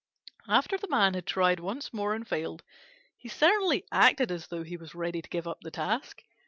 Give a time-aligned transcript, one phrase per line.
[0.47, 2.63] After the Man had tried once more and failed,
[3.17, 6.23] he certainly acted as though he was ready to give up the task.